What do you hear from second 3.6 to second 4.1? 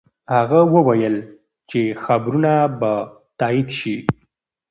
شي.